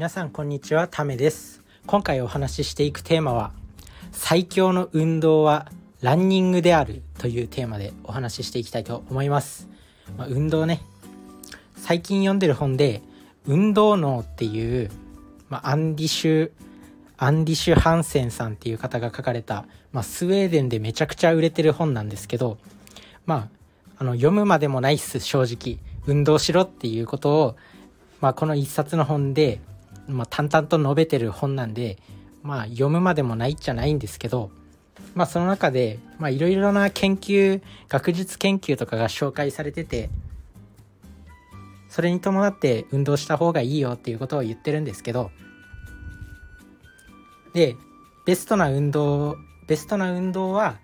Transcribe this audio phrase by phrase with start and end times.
[0.00, 1.60] 皆さんこんにちはためです。
[1.86, 3.52] 今回お話ししていくテーマは
[4.12, 5.70] 最強の運動は
[6.00, 9.68] ランニングであるというテーマでお話ししていきたいと思います、
[10.16, 10.80] まあ、運動ね。
[11.76, 13.02] 最近読んでる本で
[13.46, 14.90] 運動脳っていう、
[15.50, 16.50] まあ、アンディシュ
[17.18, 22.56] アンディシュ・ハンセンさんっていう方が書かれた、まあ、スウェーデンでめちゃくちゃ売れてる本なんですけど
[23.26, 23.48] まあ
[23.98, 25.78] あの読むまでもないっす正直。
[26.06, 27.56] 運動しろっていうことを、
[28.22, 29.60] まあ、この一冊の本で
[30.10, 31.98] まあ、淡々と述べてる本なんで、
[32.42, 34.50] まあ、読むまでもないっちゃないんですけど、
[35.14, 35.98] まあ、その中で
[36.30, 40.10] いろいろな研究学術研究とかが紹介されてて
[41.88, 45.30] それに伴って運動した方がいいよっていうことを言ってるんですけど
[47.52, 47.76] で
[48.26, 50.78] ベストな運動ベストな運動は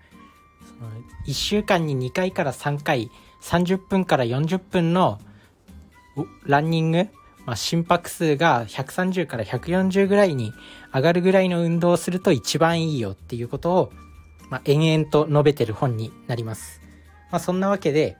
[1.27, 3.09] 1週間に2回から3回
[3.41, 5.19] 30分から40分の
[6.45, 7.07] ランニング
[7.47, 10.53] まあ、心拍数が130から140ぐらいに
[10.93, 13.93] 上がるぐらいの運動をすると一番いいよっていうことを、
[14.49, 16.81] まあ、延々と述べてる本になります。
[17.31, 18.17] まあ、そんなわけで、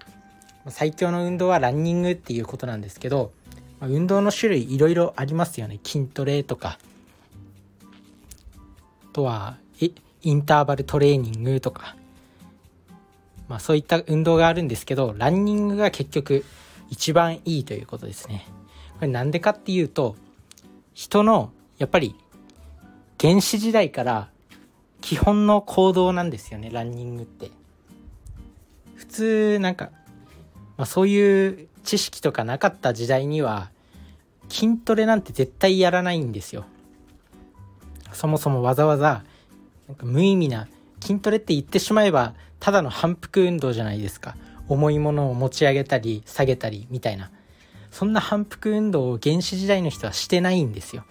[0.69, 3.33] 最強の運動はランニングっていうことなんですけど、
[3.81, 5.77] まあ、運動の種類いろいろありますよね。
[5.83, 6.79] 筋トレとか、
[7.81, 9.57] あとは、
[10.21, 11.97] インターバルトレーニングとか、
[13.49, 16.45] まあそういった運動があるんですけど、ランニングが結局
[16.89, 18.47] 一番いいということですね。
[18.97, 20.15] これなんでかっていうと
[20.93, 22.15] 人のやっぱり
[23.19, 24.29] 原始時代から
[25.01, 27.51] 基本の行動なんですよねランニングって。
[28.95, 29.91] 普通なんか、
[30.75, 33.69] まあ、そういう知識とかなかった時代には
[34.49, 36.65] 筋トレなんて絶対やらないんですよ。
[38.11, 39.23] そもそもわざわざ
[39.87, 40.67] なんか無意味な
[40.99, 44.35] 筋トレって言ってしまえばただの反復運動じゃないですか。
[44.67, 47.29] 重いものを持ち上げたり下げたりみたいな。
[47.91, 51.03] そんな反復運動を原始時代の人はしてないんですよ。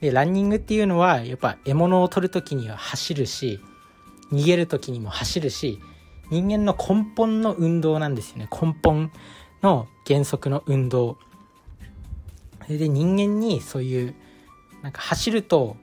[0.00, 3.60] で、ランニングっていうのは、やっぱ獲物を取る時には走るし、
[4.32, 5.80] 逃げる時にも走るし、
[6.30, 8.48] 人間の根本の運動なんですよね。
[8.50, 9.10] 根本
[9.62, 11.18] の原則の運動。
[12.66, 14.14] それで人間にそういう、
[14.82, 15.76] なんか走ると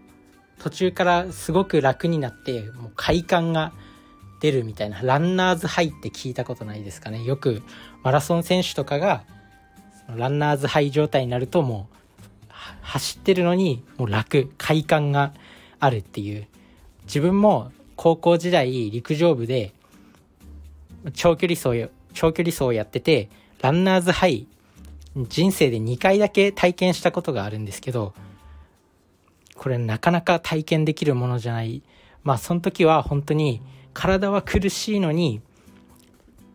[0.60, 3.74] 途中からすごく楽になって、もう快感が
[4.40, 7.24] 出るみたいな、ランナーズハイって聞いたことないですかね。
[7.24, 7.64] よく
[8.04, 9.24] マラソン選手とかが
[10.14, 11.96] ランナーズハイ状態になるともう
[12.82, 14.50] 走ってるのにもう楽。
[14.58, 15.34] 快感が
[15.80, 16.48] あるっていう。
[17.06, 19.74] 自分も高校時代陸上部で
[21.14, 23.30] 長距離走長距離走をやってて
[23.62, 24.48] ランナーズハイ
[25.16, 28.14] 人生で2回だけ体験したことがあるんですけど
[29.56, 31.82] これなかなか体験できるものじゃない。
[32.24, 33.62] まあその時は本当に
[33.94, 35.42] 体は苦しいのに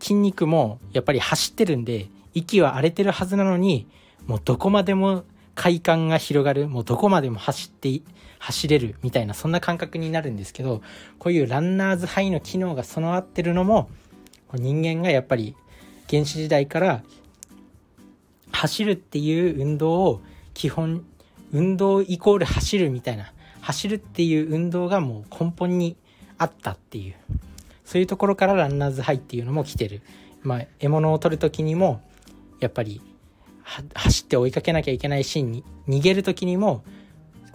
[0.00, 3.86] 筋肉もやっぱり走ってるんで息は荒れてるはずなのに
[4.26, 5.24] もうどこまでも
[5.54, 8.00] 快感が広がるもうどこまでも走って
[8.38, 10.82] 走れるみたいなそんな感覚になるんですけど
[11.18, 13.90] こういうランナーズハイの機能が備わってるのも
[14.54, 15.54] 人間がやっぱり
[16.08, 17.02] 原始時代から
[18.52, 20.22] 走るっていう運動を
[20.54, 21.04] 基本
[21.52, 25.96] 運動イコール走るみたいな走るっていう運動がもう根本に
[26.38, 27.14] あったっていう
[27.84, 30.00] そういうところからランナーズハイっていうのも来てる。
[30.42, 32.00] まあ獲物を取る時にも
[32.60, 33.00] やっぱり
[33.94, 36.84] 走って追いかけなきゃいけないシーンに逃げる時にも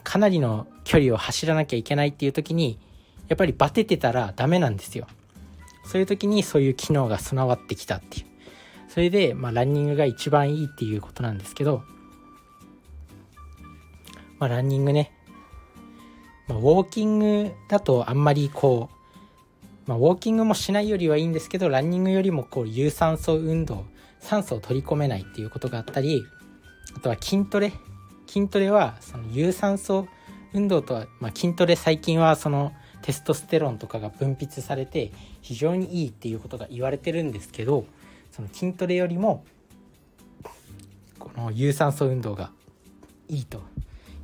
[0.04, 2.80] かなりの距離を走らなきゃいけないっていう時に
[3.28, 5.08] やっぱりバテてたらダメなんですよ。
[5.84, 8.26] そういう時にそういう機能が備わってきたっていう。
[8.88, 11.84] それで、まあ、ランニングが一番いいっていうことなんですけど、
[14.40, 15.12] まあ、ランニングね、
[16.48, 18.90] まあ、ウォーキングだとあんまりこ
[19.86, 23.86] う、まあ、ウォーキングもしないよりはいいんですけどランニングよりもこう有酸素運動
[24.26, 26.26] 酸素を取り込めないっていうことがあったり
[26.96, 27.72] あとは筋トレ
[28.28, 30.08] 筋トレはその有酸素
[30.54, 37.86] 運動とは、まあ、筋トレ最近はそのテストステロンとかが分泌されて非常にいいっていうことが言われてるんですけど
[38.32, 39.46] その筋トレよりも
[41.20, 42.52] この有酸素運動が
[43.28, 43.62] いいと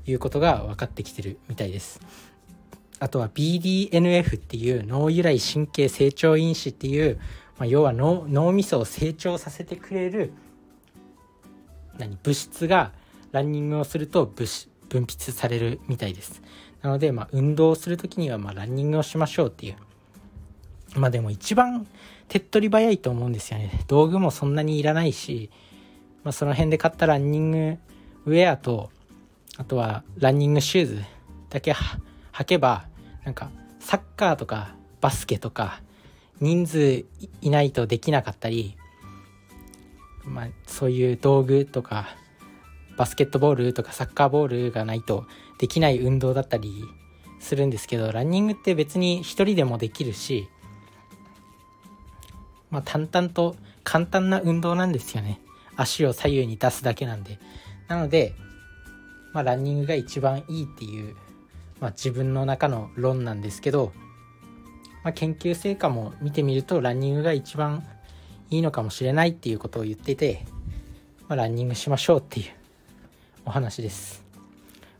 [0.05, 1.99] いうことが分かってきてるみたいです。
[2.99, 7.19] あとは BDNF っていう脳由来神経成長因子っていう
[7.61, 10.33] まあ、要は脳脳みそを成長させてくれる
[11.99, 12.91] 何物質が
[13.31, 16.41] ランニングをすると物分泌されるみたいです。
[16.81, 19.75] なので、まあ、運動をする時には、ま、ランニングをしましょうっていう。
[20.95, 21.85] まあでも一番
[22.29, 23.83] 手っ取り早いと思うんですよね。
[23.87, 25.51] 道具もそんなにいらないし、
[26.23, 27.77] まあ、その辺で買ったランニング
[28.25, 28.89] ウェアと、
[29.57, 31.03] あとはランニングシューズ
[31.51, 32.87] だけ履けば、
[33.23, 35.83] なんかサッカーとかバスケとか、
[36.41, 37.05] 人数
[37.41, 38.75] いないとできなかったり、
[40.25, 42.15] まあ、そういう道具とか
[42.97, 45.25] バスケットボールとかサッカーボールがないと
[45.59, 46.83] できない運動だったり
[47.39, 50.47] するんですけどランニングって別に一人でもできるし
[52.71, 55.41] まあ淡々と簡単な運動なんですよね。
[55.75, 57.39] 足を左右に出すだけなんで。
[57.87, 58.33] なので
[59.33, 61.15] まあランニングが一番いいっていう、
[61.79, 63.91] まあ、自分の中の論なんですけど、
[65.03, 67.83] まあ、研究成果も見てみるとランニングが一番
[68.49, 70.45] いいのかもしれないっていうことを言ってて、
[71.27, 72.47] まあ、ランニングしましょうっていう
[73.45, 74.23] お話です。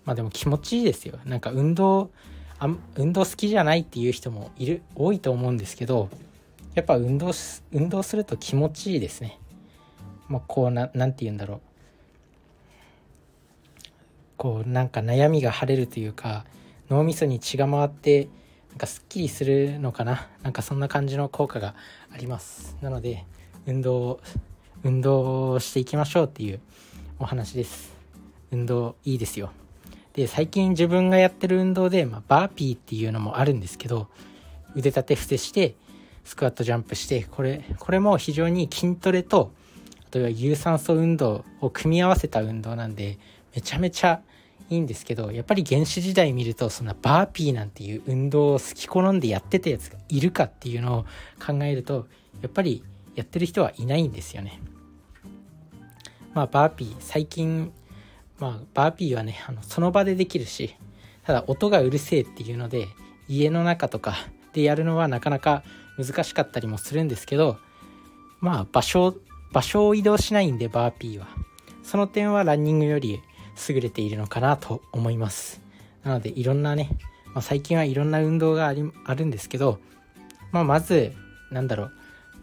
[0.05, 1.19] まあでも気持ちいいですよ。
[1.25, 2.09] なんか運動
[2.59, 6.09] あ運動好きじゃないっていう人もいる多いと思うんですけど
[6.75, 7.31] やっぱ運動
[7.71, 9.39] 運動すると気持ちいいですね。
[10.27, 11.61] まあこうな何て言うんだろう。
[14.37, 16.45] こうなんか悩みが晴れるというか
[16.89, 18.27] 脳みそに血が回って
[18.71, 20.27] なんかすっきりするのかな？
[20.41, 21.75] なんかそんな感じの効果が
[22.11, 22.75] あります。
[22.81, 23.25] なので
[23.67, 24.19] 運動
[24.83, 26.59] 運動していきましょうっていう
[27.19, 27.93] お話です。
[28.51, 29.51] 運動いいですよ。
[30.13, 34.07] で最近自分がやってる運動で、まあ、バーピーっていうのもあるんですけど
[34.75, 35.75] 腕立て伏せして
[36.25, 39.51] スクワットジャンプしてこれこれも非常に筋トレと
[40.07, 43.19] あとは有酸素運動を組み合わせた運動なんで
[43.55, 44.21] めちゃめちゃ
[44.69, 51.05] いいんですけどやっぱり原始時代見るとそんなバーピーなんていう運動を好き好んでやってたやつがいるかっていうのを
[51.45, 52.07] 考えると
[52.41, 52.83] やっぱり
[53.15, 54.61] やってる人はいないんですよね。
[56.33, 57.73] まあバーピー最近
[58.39, 60.75] まあバーピーはねあのその場でできるし
[61.25, 62.87] ただ音がうるせえっていうので
[63.27, 64.15] 家の中とか
[64.53, 65.63] でやるのはなかなか
[65.97, 67.57] 難しかったりもするんですけど
[68.39, 69.15] まあ場所
[69.51, 71.27] 場所を移動しないんでバーピーは
[71.83, 73.21] その点はランニングより
[73.69, 75.61] 優れているのかなと思います。
[76.03, 76.89] なのでいろんなね、
[77.33, 79.79] まあ、最近はいろんな運動がありあるんですけど、
[80.51, 81.13] まあ、まず
[81.51, 81.91] なんだろう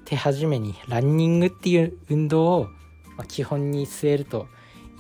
[0.04, 2.68] 手始めにランニングっていう運動を、
[3.16, 4.46] ま基本に据えると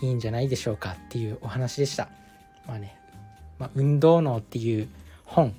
[0.02, 2.08] いいんじゃないでしょうかっていうお話でした。
[2.66, 2.98] まあね、
[3.58, 4.88] まあ、運動脳っていう
[5.24, 5.54] 本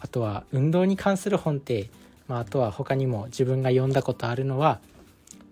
[0.00, 1.90] あとは運動に関する本って、
[2.26, 4.80] まあ、あとは他にも自分が読んだことあるのは、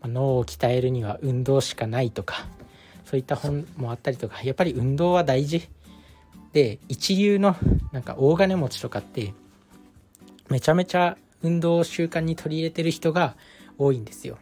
[0.01, 2.47] ま、脳を鍛えるには運動しかないとか
[3.11, 5.69] そういった本もあったりとかやっぱり運動は大事。
[6.53, 7.57] で一流の
[7.91, 9.35] なんか大金持ちとかって
[10.49, 13.35] めちゃめちゃ運動を習慣に取り入れてる人が
[13.79, 14.39] 多いんですよ。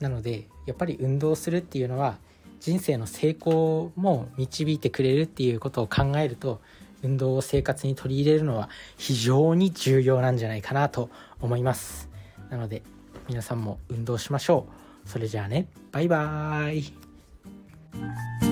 [0.00, 2.16] なのでやっぱり運動するっていうのは
[2.60, 6.62] 人生の成功も導いてくれるっていうことを考えると
[7.02, 11.10] 運動を生活に取り入れるのは非常に重要なんじゃないかなと
[11.40, 12.08] 思います。
[12.48, 12.82] なので
[13.28, 14.66] 皆さんも運動しましょ
[15.04, 15.08] う。
[15.08, 15.66] それじゃあね。
[15.92, 17.09] バイバーイ。
[17.92, 18.49] Thank you.